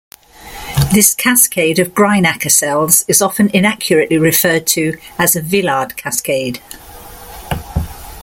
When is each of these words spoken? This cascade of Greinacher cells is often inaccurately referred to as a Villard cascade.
This 0.91 1.13
cascade 1.13 1.77
of 1.77 1.89
Greinacher 1.93 2.49
cells 2.49 3.05
is 3.07 3.21
often 3.21 3.51
inaccurately 3.53 4.17
referred 4.17 4.65
to 4.69 4.97
as 5.19 5.35
a 5.35 5.43
Villard 5.43 5.95
cascade. 5.95 6.59